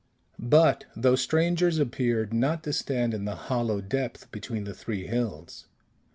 [0.39, 5.67] But those strangers appeared not to stand in the hollow depth between the three hills.